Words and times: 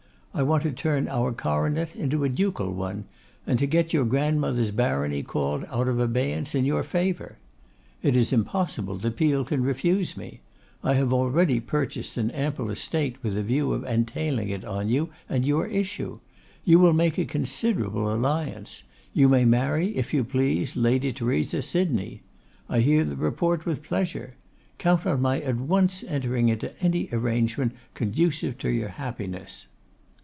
I 0.33 0.43
want 0.43 0.63
to 0.63 0.71
turn 0.71 1.09
our 1.09 1.33
coronet 1.33 1.93
into 1.93 2.23
a 2.23 2.29
ducal 2.29 2.71
one, 2.71 3.03
and 3.45 3.59
to 3.59 3.67
get 3.67 3.91
your 3.91 4.05
grandmother's 4.05 4.71
barony 4.71 5.23
called 5.23 5.65
out 5.69 5.89
of 5.89 5.99
abeyance 5.99 6.55
in 6.55 6.63
your 6.63 6.83
favour. 6.83 7.35
It 8.01 8.15
is 8.15 8.31
impossible 8.31 8.95
that 8.95 9.17
Peel 9.17 9.43
can 9.43 9.61
refuse 9.61 10.15
me. 10.15 10.39
I 10.85 10.93
have 10.93 11.11
already 11.11 11.59
purchased 11.59 12.15
an 12.15 12.31
ample 12.31 12.69
estate 12.71 13.17
with 13.21 13.33
the 13.33 13.43
view 13.43 13.73
of 13.73 13.83
entailing 13.83 14.47
it 14.47 14.63
on 14.63 14.87
you 14.87 15.09
and 15.27 15.45
your 15.45 15.67
issue. 15.67 16.19
You 16.63 16.79
will 16.79 16.93
make 16.93 17.17
a 17.17 17.25
considerable 17.25 18.11
alliance; 18.11 18.83
you 19.13 19.27
may 19.27 19.43
marry, 19.43 19.97
if 19.97 20.13
you 20.13 20.23
please, 20.23 20.77
Lady 20.77 21.11
Theresa 21.11 21.61
Sydney. 21.61 22.21
I 22.69 22.79
hear 22.79 23.03
the 23.03 23.17
report 23.17 23.65
with 23.65 23.83
pleasure. 23.83 24.35
Count 24.77 25.05
on 25.05 25.21
my 25.21 25.41
at 25.41 25.57
once 25.57 26.05
entering 26.05 26.47
into 26.47 26.73
any 26.81 27.09
arrangement 27.11 27.73
conducive 27.95 28.57
to 28.59 28.69
your 28.69 28.89
happiness. 28.89 29.67